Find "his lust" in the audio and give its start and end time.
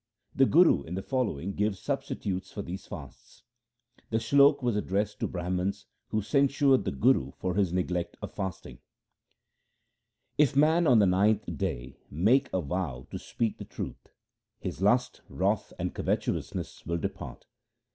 14.59-15.21